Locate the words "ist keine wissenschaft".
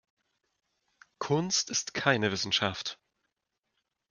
1.69-2.97